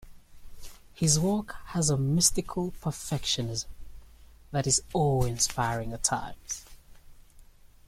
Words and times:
His 0.95 1.19
work 1.19 1.57
has 1.65 1.91
a 1.91 1.95
mystical 1.95 2.71
"perfectionism" 2.71 3.67
that 4.49 4.65
is 4.65 4.81
awe-inspiring 4.95 5.93
at 5.93 6.03
times. 6.03 6.65